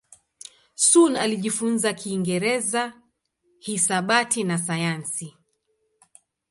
[0.75, 2.93] Sun alijifunza Kiingereza,
[3.59, 5.37] hisabati na sayansi.